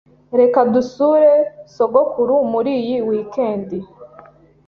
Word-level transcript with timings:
Reka 0.39 0.59
dusure 0.73 1.33
sogokuru 1.75 2.35
muri 2.51 2.71
iyi 2.81 2.97
weekend. 3.09 3.67